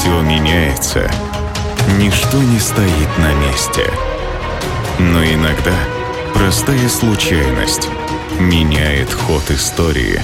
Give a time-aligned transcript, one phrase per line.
[0.00, 1.10] Все меняется,
[1.98, 3.84] ничто не стоит на месте.
[4.98, 5.74] Но иногда
[6.32, 7.86] простая случайность
[8.38, 10.22] меняет ход истории.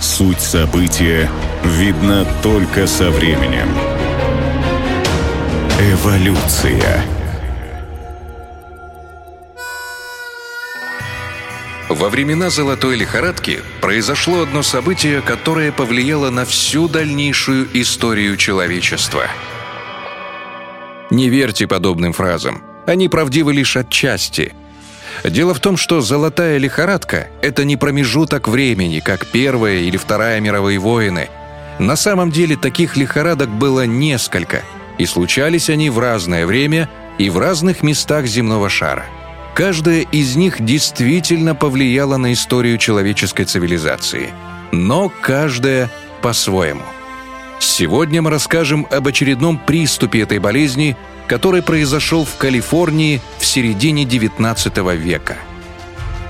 [0.00, 1.30] Суть события
[1.62, 3.68] видна только со временем.
[5.78, 7.04] Эволюция.
[11.92, 19.24] Во времена золотой лихорадки произошло одно событие, которое повлияло на всю дальнейшую историю человечества.
[21.10, 22.62] Не верьте подобным фразам.
[22.86, 24.54] Они правдивы лишь отчасти.
[25.22, 30.78] Дело в том, что золотая лихорадка– это не промежуток времени, как Первая или Вторая мировые
[30.78, 31.28] войны.
[31.78, 34.62] На самом деле таких лихорадок было несколько,
[34.96, 36.88] и случались они в разное время
[37.18, 39.04] и в разных местах земного шара–
[39.54, 44.30] Каждая из них действительно повлияла на историю человеческой цивилизации.
[44.72, 45.90] Но каждая
[46.22, 46.82] по-своему.
[47.60, 50.96] Сегодня мы расскажем об очередном приступе этой болезни,
[51.28, 55.36] который произошел в Калифорнии в середине XIX века–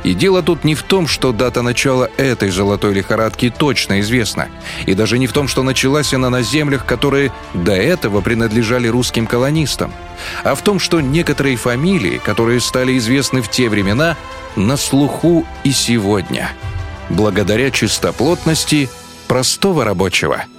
[0.05, 4.48] и дело тут не в том, что дата начала этой золотой лихорадки точно известна,
[4.86, 9.27] и даже не в том, что началась она на землях, которые до этого принадлежали русским
[9.27, 9.92] колонистам,
[10.45, 14.17] а в том, что некоторые фамилии, которые стали известны в те времена,
[14.56, 16.53] на слуху и сегодня,
[17.08, 18.91] благодаря чистоплотности
[19.28, 20.45] простого рабочего–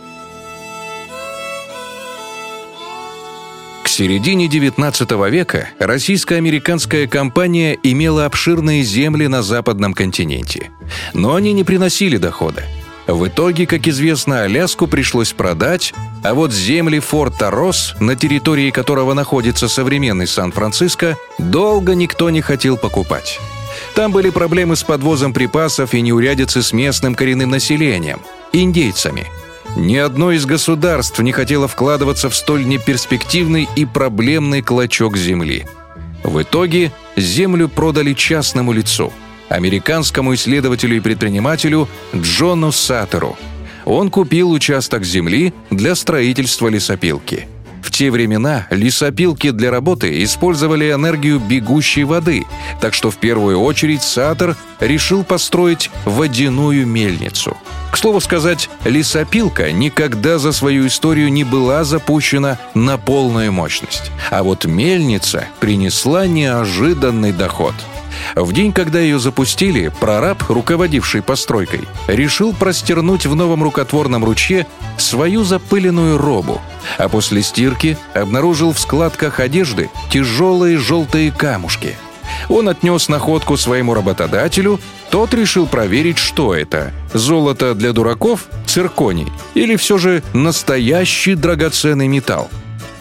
[3.94, 10.72] середине XIX века российско-американская компания имела обширные земли на западном континенте.
[11.14, 12.64] Но они не приносили дохода.
[13.06, 19.14] В итоге, как известно, Аляску пришлось продать, а вот земли форта Росс, на территории которого
[19.14, 23.40] находится современный Сан-Франциско, долго никто не хотел покупать.
[23.94, 28.22] Там были проблемы с подвозом припасов и неурядицы с местным коренным населением–
[28.54, 29.28] индейцами–
[29.76, 35.66] ни одно из государств не хотело вкладываться в столь неперспективный и проблемный клочок земли.
[36.24, 39.12] В итоге землю продали частному лицу–
[39.50, 43.38] американскому исследователю и предпринимателю Джону Саттеру.
[43.86, 47.48] Он купил участок земли для строительства лесопилки–
[47.84, 52.46] в те времена лесопилки для работы использовали энергию бегущей воды,
[52.82, 57.58] так что в первую очередь Сатор решил построить водяную мельницу.
[57.92, 64.12] К слову сказать, лесопилка никогда за свою историю не была запущена на полную мощность.
[64.32, 67.76] А вот мельница принесла неожиданный доход–
[68.36, 74.68] в день, когда ее запустили, прораб, руководивший постройкой, решил простернуть в новом рукотворном ручье
[74.98, 76.62] свою запыленную робу,
[76.98, 81.96] а после стирки обнаружил в складках одежды тяжелые желтые камушки.
[82.50, 84.80] Он отнес находку своему работодателю,
[85.10, 92.50] тот решил проверить, что это– золото для дураков, цирконий или все же настоящий драгоценный металл.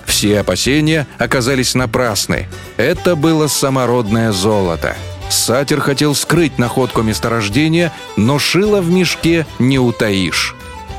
[0.05, 2.47] Все опасения оказались напрасны.
[2.77, 4.97] Это было самородное золото.
[5.33, 10.55] Сатир хотел скрыть находку месторождения, но шило в мешке не утаишь.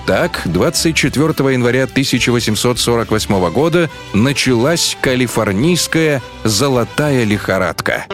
[0.07, 8.05] Так, 24 января 1848 года началась калифорнийская «золотая лихорадка».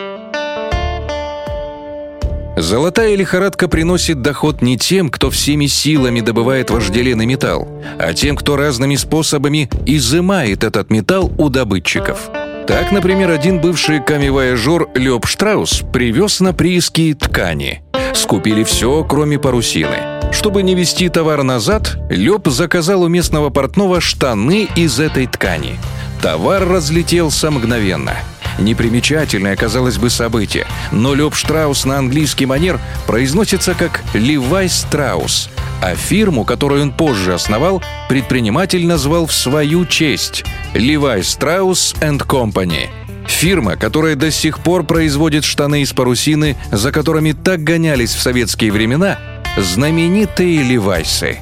[2.58, 8.58] Золотая лихорадка приносит доход не тем, кто всеми силами добывает вожделенный металл, а тем, кто
[8.58, 12.29] разными способами изымает этот металл у добытчиков.
[12.69, 17.81] Так, например, один бывший камевояжер Лёб Штраус привез на прииски ткани.
[18.13, 20.30] Скупили все, кроме парусины.
[20.31, 25.79] Чтобы не везти товар назад, Лёб заказал у местного портного штаны из этой ткани.
[26.22, 28.13] Товар разлетелся мгновенно–
[28.59, 35.50] Непримечательное, казалось бы, событие, но Лёб Штраус на английский манер произносится как «Levi Strauss»,
[35.81, 42.90] а фирму, которую он позже основал, предприниматель назвал в свою честь «Levi Strauss and Company».
[43.28, 48.72] Фирма, которая до сих пор производит штаны из парусины, за которыми так гонялись в советские
[48.72, 49.19] времена,
[49.57, 51.37] знаменитые «Левайсы».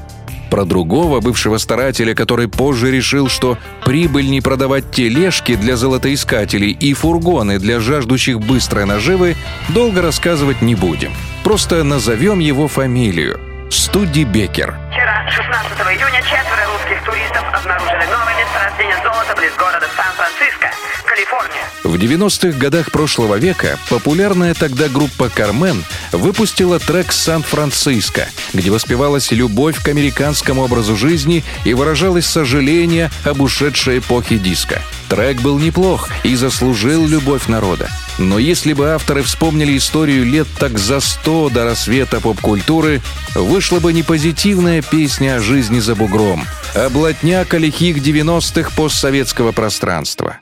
[0.50, 6.94] Про другого бывшего старателя, который позже решил, что прибыль не продавать тележки для золотоискателей и
[6.94, 9.36] фургоны для жаждущих быстрой наживы,
[9.69, 11.12] долго рассказывать не будем.
[11.44, 13.39] Просто назовем его фамилию.
[13.88, 14.78] Студи Бекер.
[14.92, 20.69] Вчера, 16 июня, четверо русских туристов обнаружили новое месторождение золота близ города Сан-Франциско,
[21.06, 21.63] Калифорния.
[21.86, 29.81] В 90-х годах прошлого века популярная тогда группа «Кармен» выпустила трек «Сан-Франциско», где воспевалась любовь
[29.81, 34.81] к американскому образу жизни и выражалось сожаление об ушедшей эпохе диска.
[35.07, 37.88] Трек был неплох и заслужил любовь народа.
[38.18, 43.02] Но если бы авторы вспомнили историю лет так за сто до рассвета поп-культуры,
[43.36, 46.44] вышла бы не позитивная песня о жизни за бугром,
[46.74, 50.38] а блатняк о лихих 90-х постсоветского пространства.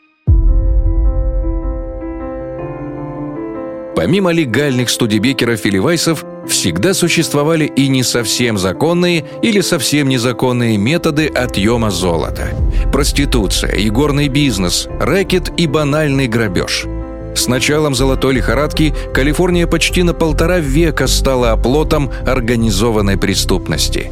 [3.96, 11.28] Помимо легальных студибекеров или вайсов, всегда существовали и не совсем законные или совсем незаконные методы
[11.28, 12.50] отъема золота.
[12.92, 16.86] Проституция, игорный бизнес, рэкет и банальный грабеж.
[17.36, 24.12] С началом золотой лихорадки Калифорния почти на полтора века стала оплотом организованной преступности.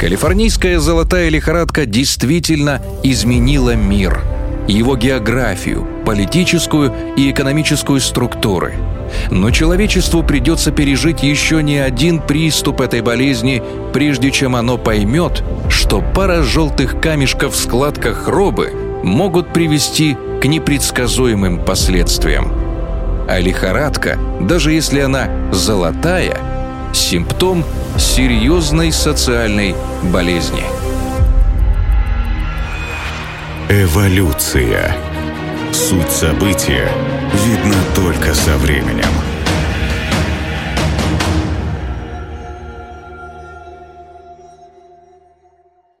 [0.00, 4.22] Калифорнийская золотая лихорадка действительно изменила мир,
[4.66, 8.74] его географию, политическую и экономическую структуры–
[9.30, 16.02] но человечеству придется пережить еще не один приступ этой болезни, прежде чем оно поймет, что
[16.14, 18.72] пара желтых камешков в складках робы
[19.02, 22.52] могут привести к непредсказуемым последствиям.
[23.28, 26.36] А лихорадка, даже если она золотая,
[26.92, 27.64] симптом
[27.96, 30.64] серьезной социальной болезни.
[33.68, 34.96] Эволюция.
[35.72, 36.88] Суть события
[37.46, 39.31] видна только со временем.